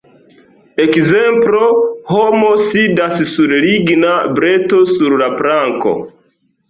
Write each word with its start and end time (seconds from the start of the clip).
Ekzemplo: 0.83 1.67
Homo 2.13 2.49
sidas 2.71 3.13
sur 3.35 3.53
ligna 3.67 4.17
breto 4.41 4.81
sur 4.95 5.17
la 5.25 5.29
planko. 5.43 5.95